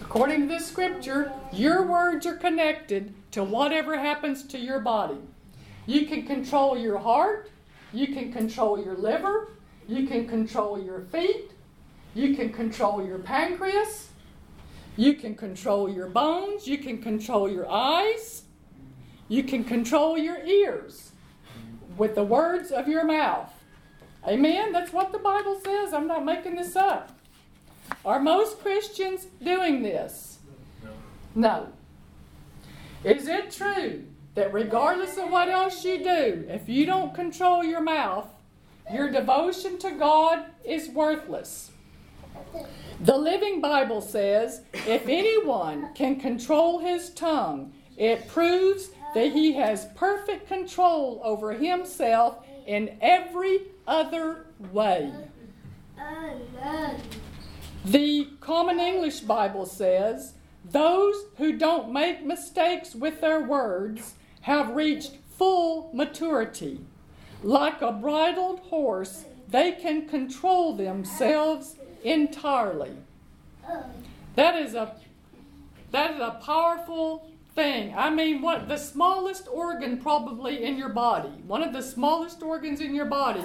[0.00, 5.18] According to this scripture, your words are connected to whatever happens to your body.
[5.84, 7.50] You can control your heart,
[7.92, 9.50] you can control your liver,
[9.86, 11.50] you can control your feet,
[12.14, 14.08] you can control your pancreas,
[14.96, 18.44] you can control your bones, you can control your eyes,
[19.28, 21.05] you can control your ears
[21.96, 23.52] with the words of your mouth.
[24.26, 24.72] Amen?
[24.72, 25.92] That's what the Bible says.
[25.92, 27.12] I'm not making this up.
[28.04, 30.38] Are most Christians doing this?
[31.34, 31.68] No.
[33.04, 34.04] Is it true
[34.34, 38.26] that regardless of what else you do, if you don't control your mouth,
[38.92, 41.70] your devotion to God is worthless?
[43.00, 49.86] The Living Bible says if anyone can control his tongue, it proves that he has
[49.96, 52.36] perfect control over himself
[52.66, 55.10] in every other way.
[57.86, 60.34] The Common English Bible says,
[60.70, 66.80] Those who don't make mistakes with their words have reached full maturity.
[67.42, 72.92] Like a bridled horse, they can control themselves entirely.
[74.34, 74.94] That is a
[75.90, 77.92] that is a powerful thing.
[77.96, 82.80] I mean, what the smallest organ probably in your body, one of the smallest organs
[82.80, 83.42] in your body,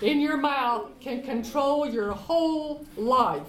[0.00, 3.42] in your mouth, can control your whole life.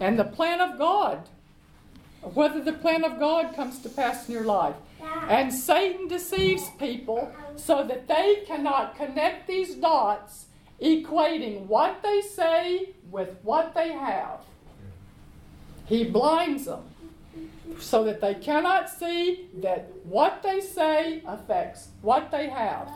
[0.00, 1.28] And the plan of God
[2.32, 4.76] whether the plan of God comes to pass in your life.
[5.28, 10.46] And Satan deceives people so that they cannot connect these dots,
[10.80, 14.40] equating what they say with what they have.
[15.86, 16.84] He blinds them
[17.78, 22.88] so that they cannot see that what they say affects what they have.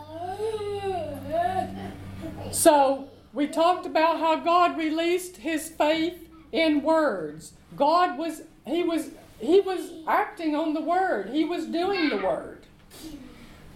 [2.50, 7.52] So, we talked about how God released his faith in words.
[7.76, 11.30] God was he was he was acting on the word.
[11.30, 12.66] He was doing the word.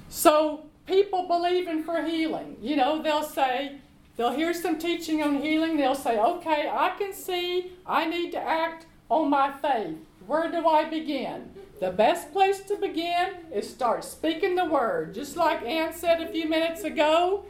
[0.08, 2.56] So, people believing for healing.
[2.60, 3.78] You know, they'll say
[4.16, 5.76] they'll hear some teaching on healing.
[5.76, 10.66] They'll say, "Okay, I can see I need to act on my faith." Where do
[10.66, 11.50] I begin?
[11.80, 15.14] The best place to begin is start speaking the word.
[15.14, 17.44] Just like Ann said a few minutes ago,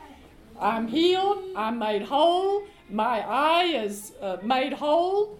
[0.58, 5.38] I'm healed, I'm made whole, my eye is uh, made whole.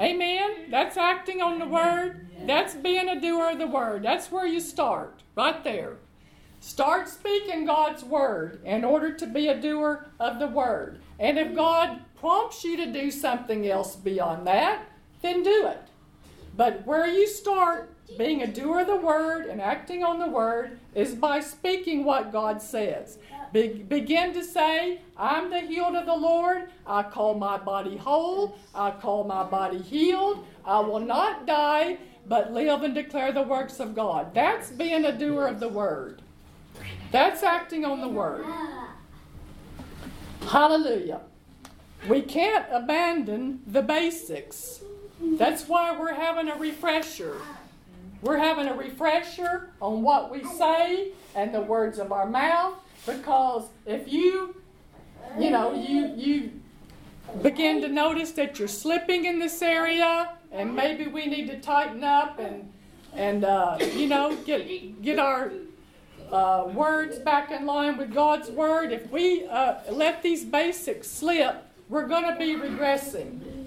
[0.00, 0.70] Amen.
[0.70, 2.28] That's acting on the word.
[2.46, 4.02] That's being a doer of the word.
[4.02, 5.98] That's where you start, right there.
[6.60, 11.00] Start speaking God's word in order to be a doer of the word.
[11.18, 14.84] And if God prompts you to do something else beyond that,
[15.20, 15.91] then do it.
[16.56, 20.78] But where you start being a doer of the word and acting on the word
[20.94, 23.18] is by speaking what God says.
[23.52, 26.70] Be- begin to say, I'm the healed of the Lord.
[26.86, 28.56] I call my body whole.
[28.74, 30.44] I call my body healed.
[30.64, 34.34] I will not die, but live and declare the works of God.
[34.34, 36.22] That's being a doer of the word.
[37.10, 38.44] That's acting on the word.
[40.48, 41.20] Hallelujah.
[42.08, 44.82] We can't abandon the basics.
[45.22, 47.36] That's why we're having a refresher.
[48.22, 52.74] We're having a refresher on what we say and the words of our mouth
[53.06, 54.54] because if you
[55.38, 56.50] you know you you
[57.42, 62.04] begin to notice that you're slipping in this area and maybe we need to tighten
[62.04, 62.70] up and
[63.14, 65.50] and uh, you know get get our
[66.30, 68.90] uh, words back in line with God's word.
[68.92, 73.61] If we uh, let these basics slip, we're going to be regressing.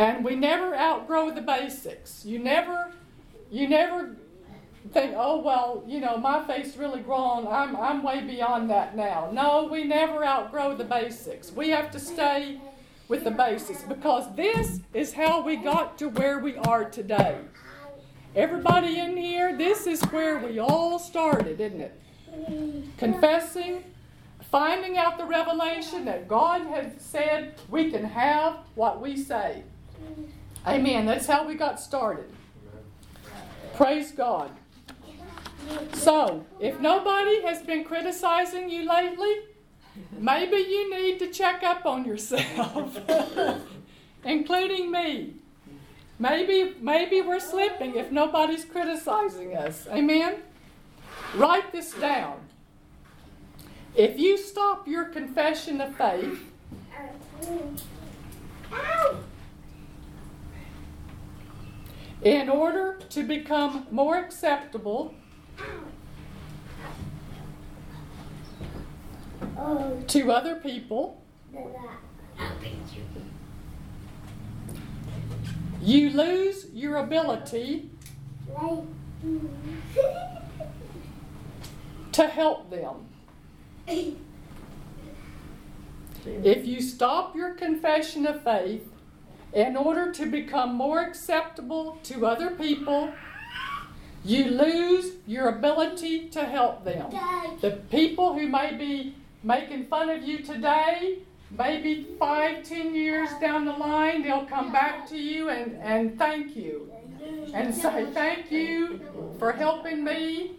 [0.00, 2.24] And we never outgrow the basics.
[2.24, 2.90] You never,
[3.50, 4.16] you never
[4.94, 7.46] think, oh well, you know, my faith's really grown.
[7.46, 9.28] I'm I'm way beyond that now.
[9.30, 11.52] No, we never outgrow the basics.
[11.52, 12.58] We have to stay
[13.08, 17.36] with the basics because this is how we got to where we are today.
[18.34, 22.96] Everybody in here, this is where we all started, isn't it?
[22.96, 23.84] Confessing,
[24.50, 29.62] finding out the revelation that God has said we can have what we say.
[30.66, 31.06] Amen.
[31.06, 32.30] That's how we got started.
[33.76, 34.50] Praise God.
[35.92, 39.34] So, if nobody has been criticizing you lately,
[40.18, 42.98] maybe you need to check up on yourself,
[44.24, 45.34] including me.
[46.18, 49.86] Maybe, maybe we're slipping if nobody's criticizing us.
[49.90, 50.36] Amen?
[51.34, 52.40] Write this down.
[53.94, 56.44] If you stop your confession of faith,
[62.22, 65.14] in order to become more acceptable.
[69.56, 70.02] Oh.
[70.06, 71.22] To other people,
[75.82, 77.90] you lose your ability
[82.12, 83.06] to help them.
[83.88, 84.16] Mm.
[86.24, 88.89] If you stop your confession of faith
[89.52, 93.12] in order to become more acceptable to other people,
[94.24, 97.10] you lose your ability to help them.
[97.60, 101.18] The people who may be making fun of you today,
[101.50, 106.54] maybe five, ten years down the line, they'll come back to you and, and thank
[106.54, 106.92] you.
[107.54, 109.00] And say, Thank you
[109.38, 110.52] for helping me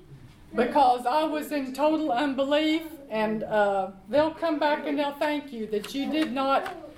[0.56, 2.84] because I was in total unbelief.
[3.10, 6.91] And uh, they'll come back and they'll thank you that you did not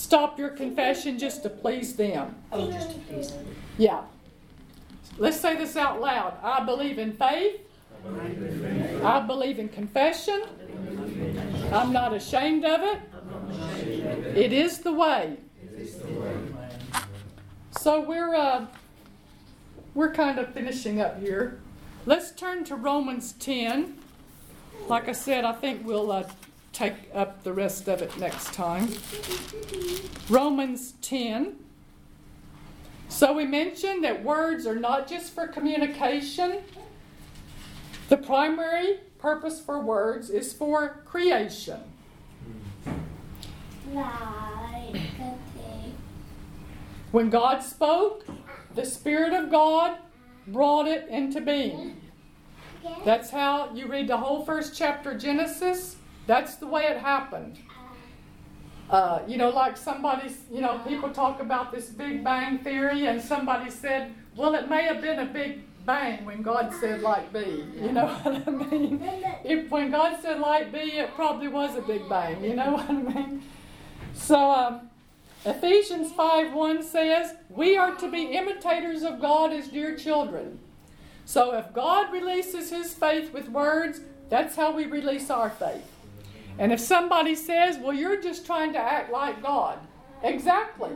[0.00, 2.34] stop your confession just to please them.
[2.50, 3.46] Oh, just to please them.
[3.76, 4.02] Yeah.
[5.18, 6.38] Let's say this out loud.
[6.42, 7.60] I believe in faith.
[9.04, 10.42] I believe in confession.
[11.70, 13.00] I'm not ashamed of it.
[14.36, 15.36] It is the way.
[17.78, 18.66] So we're uh,
[19.94, 21.60] we're kind of finishing up here.
[22.06, 23.98] Let's turn to Romans 10.
[24.88, 26.24] Like I said, I think we'll uh,
[26.72, 28.88] take up the rest of it next time.
[30.28, 31.56] Romans 10.
[33.08, 36.60] So we mentioned that words are not just for communication.
[38.08, 41.80] The primary purpose for words is for creation.
[47.10, 48.24] When God spoke,
[48.74, 49.98] the Spirit of God
[50.46, 52.00] brought it into being.
[53.04, 55.96] That's how you read the whole first chapter Genesis.
[56.26, 57.58] That's the way it happened.
[58.88, 63.22] Uh, you know, like somebody, you know, people talk about this Big Bang Theory, and
[63.22, 67.64] somebody said, well, it may have been a Big Bang when God said light be.
[67.80, 69.00] You know what I mean?
[69.44, 72.42] If when God said light be, it probably was a Big Bang.
[72.42, 73.42] You know what I mean?
[74.12, 74.90] So, um,
[75.44, 80.58] Ephesians 5 1 says, We are to be imitators of God as dear children.
[81.24, 85.84] So, if God releases his faith with words, that's how we release our faith.
[86.58, 89.78] And if somebody says, Well, you're just trying to act like God,
[90.22, 90.92] exactly.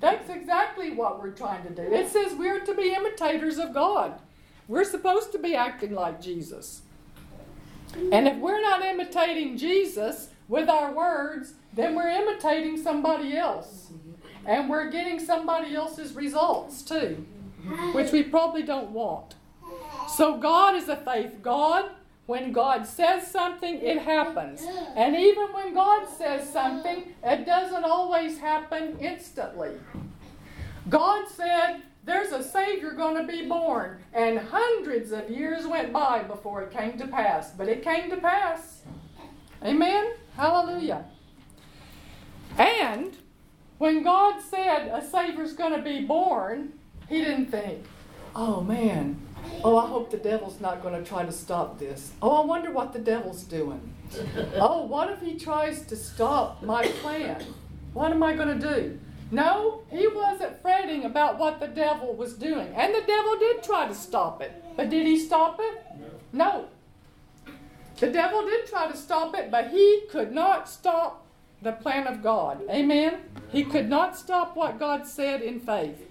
[0.00, 1.82] That's exactly what we're trying to do.
[1.82, 4.18] It says we're to be imitators of God.
[4.66, 6.82] We're supposed to be acting like Jesus.
[8.12, 13.90] And if we're not imitating Jesus with our words, then we're imitating somebody else.
[14.46, 17.26] And we're getting somebody else's results too,
[17.92, 19.34] which we probably don't want.
[20.08, 21.90] So God is a faith God.
[22.26, 24.64] When God says something, it happens.
[24.94, 29.72] And even when God says something, it doesn't always happen instantly.
[30.88, 33.98] God said, There's a Savior going to be born.
[34.12, 37.50] And hundreds of years went by before it came to pass.
[37.50, 38.82] But it came to pass.
[39.64, 40.12] Amen?
[40.36, 41.04] Hallelujah.
[42.58, 43.16] And
[43.78, 46.74] when God said a Savior's going to be born,
[47.08, 47.84] He didn't think,
[48.34, 49.20] Oh man,
[49.64, 52.12] oh, I hope the devil's not going to try to stop this.
[52.22, 53.94] Oh, I wonder what the devil's doing.
[54.56, 57.44] oh, what if he tries to stop my plan?
[57.92, 58.98] What am I going to do?
[59.30, 62.68] No, he wasn't fretting about what the devil was doing.
[62.74, 64.52] And the devil did try to stop it.
[64.76, 65.82] But did he stop it?
[66.32, 66.68] No.
[67.46, 67.52] no.
[67.98, 71.26] The devil did try to stop it, but he could not stop
[71.62, 72.62] the plan of God.
[72.70, 73.18] Amen?
[73.50, 76.06] He could not stop what God said in faith.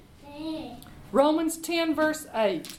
[1.11, 2.77] Romans 10, verse 8.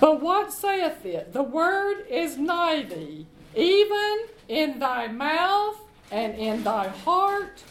[0.00, 1.32] But what saith it?
[1.32, 5.78] The word is nigh thee, even in thy mouth
[6.10, 7.62] and in thy heart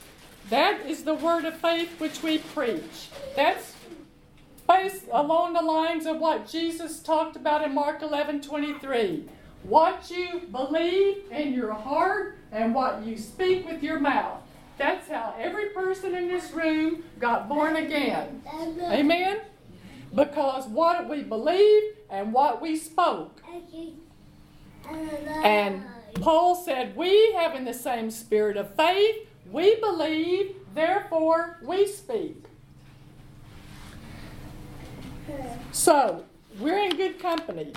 [0.49, 3.09] that is the word of faith which we preach.
[3.35, 3.73] That's
[4.67, 9.25] based along the lines of what Jesus talked about in Mark 11 23.
[9.63, 14.39] What you believe in your heart and what you speak with your mouth.
[14.77, 18.41] That's how every person in this room got born again.
[18.93, 19.41] Amen?
[20.13, 23.41] Because what we believed and what we spoke.
[25.43, 25.83] And
[26.21, 32.43] Paul said, We having the same spirit of faith we believe, therefore we speak.
[35.71, 36.25] So,
[36.59, 37.73] we're in good company.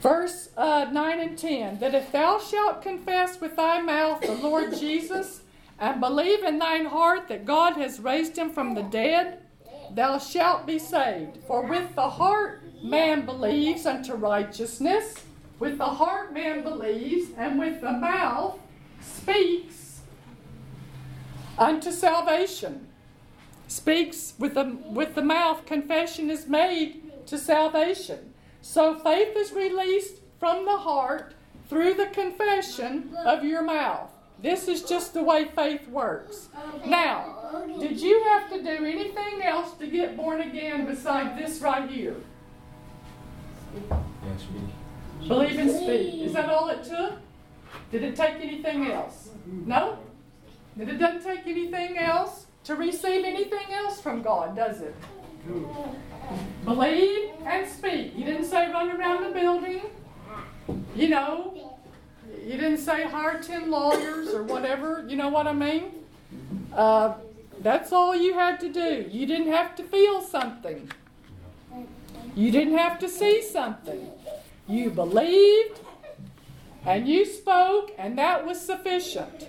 [0.00, 4.76] Verse uh, 9 and 10 that if thou shalt confess with thy mouth the Lord
[4.76, 5.40] Jesus
[5.78, 9.40] and believe in thine heart that God has raised him from the dead,
[9.94, 11.38] thou shalt be saved.
[11.46, 15.14] For with the heart man believes unto righteousness,
[15.58, 18.58] with the heart man believes, and with the mouth
[19.00, 20.00] speaks
[21.58, 22.88] unto salvation.
[23.68, 28.32] Speaks with the, with the mouth, confession is made to salvation.
[28.60, 31.34] So faith is released from the heart
[31.68, 34.10] through the confession of your mouth.
[34.42, 36.48] This is just the way faith works.
[36.84, 41.88] Now, did you have to do anything else to get born again besides this right
[41.88, 42.16] here?
[45.26, 46.22] Believe and speak.
[46.22, 47.14] Is that all it took?
[47.90, 49.30] Did it take anything else?
[49.46, 49.98] No?
[50.76, 54.94] That it doesn't take anything else to receive anything else from God, does it?
[56.64, 58.16] Believe and speak.
[58.16, 59.82] You didn't say run around the building.
[60.94, 61.75] You know,
[62.46, 65.04] you didn't say hire 10 lawyers or whatever.
[65.08, 65.90] You know what I mean?
[66.72, 67.14] Uh,
[67.60, 69.06] that's all you had to do.
[69.10, 70.90] You didn't have to feel something,
[72.36, 74.10] you didn't have to see something.
[74.68, 75.80] You believed
[76.84, 79.48] and you spoke, and that was sufficient.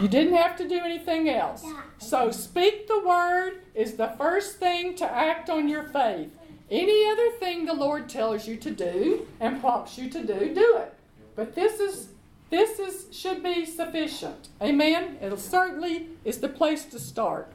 [0.00, 1.64] You didn't have to do anything else.
[1.98, 6.30] So, speak the word is the first thing to act on your faith.
[6.70, 10.76] Any other thing the Lord tells you to do and prompts you to do, do
[10.78, 10.95] it.
[11.36, 12.08] But this is
[12.50, 14.48] this is should be sufficient.
[14.62, 15.18] Amen.
[15.20, 17.52] It certainly is the place to start.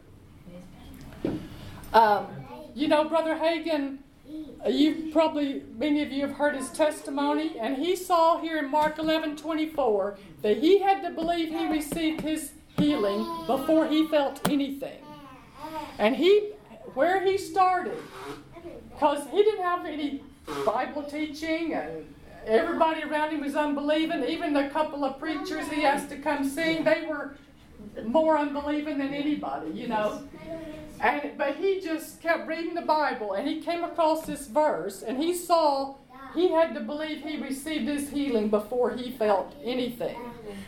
[1.94, 2.28] Um,
[2.74, 4.00] you know, Brother Hagin
[4.70, 8.98] you probably many of you have heard his testimony, and he saw here in Mark
[9.00, 15.00] 11 24 that he had to believe he received his healing before he felt anything.
[15.98, 16.52] And he,
[16.94, 17.98] where he started,
[18.92, 20.24] because he didn't have any
[20.66, 22.14] Bible teaching, and
[22.46, 24.24] everybody around him was unbelieving.
[24.24, 27.36] Even the couple of preachers he asked to come sing, they were
[28.06, 30.24] more unbelieving than anybody, you know.
[31.00, 35.18] And but he just kept reading the Bible and he came across this verse and
[35.18, 35.96] he saw
[36.36, 40.18] he had to believe he received his healing before he felt anything.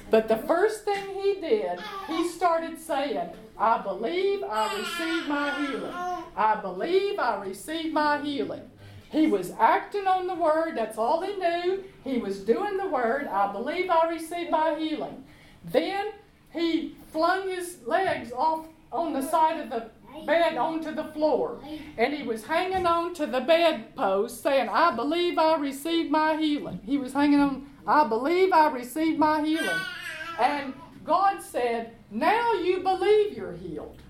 [0.10, 5.94] But the first thing he did, he started saying, I believe I received my healing.
[6.36, 8.70] I believe I received my healing.
[9.14, 11.84] He was acting on the word, that's all he knew.
[12.04, 15.24] He was doing the word, I believe I received my healing.
[15.64, 16.14] Then
[16.52, 19.92] he flung his legs off on the side of the
[20.26, 21.60] bed onto the floor.
[21.96, 26.80] And he was hanging on to the bedpost saying, I believe I received my healing.
[26.84, 29.80] He was hanging on, I believe I received my healing.
[30.40, 30.74] And
[31.06, 34.02] God said, Now you believe you're healed.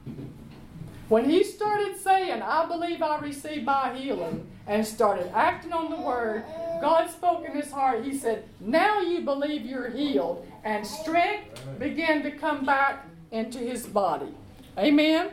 [1.13, 6.01] When he started saying, I believe I received my healing, and started acting on the
[6.01, 6.43] word,
[6.81, 8.03] God spoke in his heart.
[8.03, 10.43] He said, Now you believe you're healed.
[10.63, 14.33] And strength began to come back into his body.
[14.75, 15.29] Amen.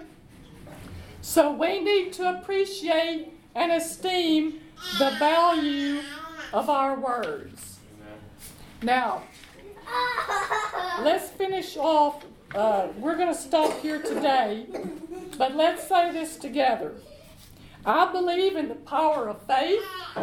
[1.22, 4.60] So we need to appreciate and esteem
[4.98, 6.02] the value
[6.52, 7.78] of our words.
[8.82, 9.22] Now,
[11.00, 12.22] let's finish off.
[12.54, 14.66] Uh, we're going to stop here today,
[15.40, 16.92] but let's say this together.
[17.86, 19.82] I believe in the power of faith.
[20.14, 20.22] I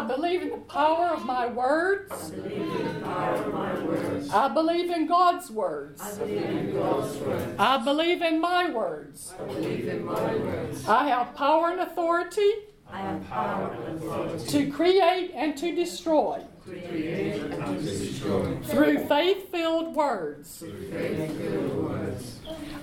[0.00, 2.32] believe in the power of my words.
[4.34, 6.02] I believe in God's words.
[7.56, 9.32] I believe in my words.
[10.88, 12.50] I have power and authority
[12.90, 16.42] I have power and authority to create and to destroy
[18.64, 20.64] through faith filled words.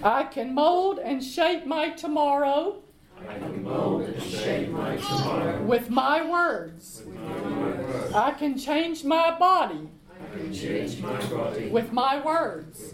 [0.03, 2.81] I can mold and shape my tomorrow
[3.27, 7.03] I can mold and shape my tomorrow with my words.
[8.13, 9.89] I can change my body
[11.71, 12.93] with my words.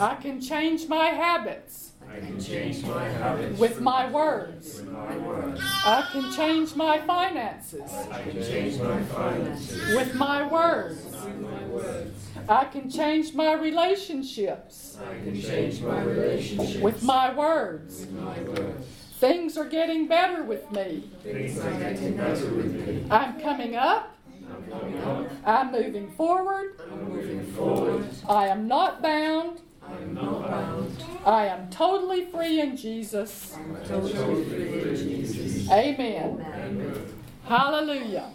[0.00, 4.80] I can change my habits I can change my habits with my words.
[4.80, 5.60] with my words.
[5.84, 11.04] I can change my finances I can change my finances with my words.
[11.04, 12.28] with my words.
[12.48, 18.00] I can change my relationships I can change my relationships with my words.
[18.00, 18.86] with my words.
[19.18, 21.10] Things are getting better with me.
[21.22, 23.06] Things are getting better with me.
[23.10, 24.16] I'm coming up.
[24.50, 25.30] I'm coming up.
[25.44, 26.80] I'm moving forward.
[26.90, 28.08] I'm moving forward.
[28.26, 29.60] I am not bound.
[29.92, 31.04] I'm not bound.
[31.24, 33.56] I am totally free in Jesus.
[33.86, 35.70] Totally free in Jesus.
[35.70, 36.44] Amen.
[36.54, 37.14] Amen.
[37.44, 38.32] Hallelujah.